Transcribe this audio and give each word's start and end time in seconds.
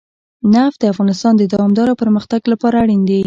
نفت 0.55 0.77
د 0.81 0.85
افغانستان 0.93 1.33
د 1.37 1.43
دوامداره 1.53 1.93
پرمختګ 2.01 2.41
لپاره 2.51 2.75
اړین 2.83 3.01
دي. 3.09 3.19